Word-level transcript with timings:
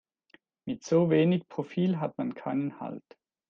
Mit 0.65 0.83
so 0.83 1.11
wenig 1.11 1.47
Profil 1.47 1.99
hat 1.99 2.17
man 2.17 2.33
keinen 2.33 2.79
Halt. 2.79 3.03